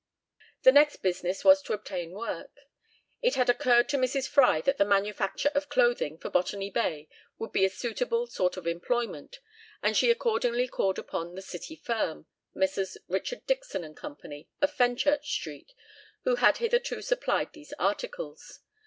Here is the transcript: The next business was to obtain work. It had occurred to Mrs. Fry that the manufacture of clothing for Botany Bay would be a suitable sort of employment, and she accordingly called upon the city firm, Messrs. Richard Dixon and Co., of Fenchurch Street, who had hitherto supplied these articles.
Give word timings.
The 0.63 0.71
next 0.71 1.03
business 1.03 1.45
was 1.45 1.61
to 1.61 1.73
obtain 1.73 2.09
work. 2.09 2.49
It 3.21 3.35
had 3.35 3.51
occurred 3.51 3.87
to 3.89 3.97
Mrs. 3.99 4.27
Fry 4.27 4.59
that 4.61 4.79
the 4.79 4.83
manufacture 4.83 5.51
of 5.53 5.69
clothing 5.69 6.17
for 6.17 6.31
Botany 6.31 6.71
Bay 6.71 7.07
would 7.37 7.51
be 7.51 7.65
a 7.65 7.69
suitable 7.69 8.25
sort 8.25 8.57
of 8.57 8.65
employment, 8.65 9.37
and 9.83 9.95
she 9.95 10.09
accordingly 10.09 10.67
called 10.67 10.97
upon 10.97 11.35
the 11.35 11.41
city 11.43 11.75
firm, 11.75 12.25
Messrs. 12.55 12.97
Richard 13.07 13.45
Dixon 13.45 13.83
and 13.83 13.95
Co., 13.95 14.17
of 14.59 14.73
Fenchurch 14.75 15.27
Street, 15.31 15.71
who 16.23 16.37
had 16.37 16.57
hitherto 16.57 17.03
supplied 17.03 17.53
these 17.53 17.71
articles. 17.77 18.61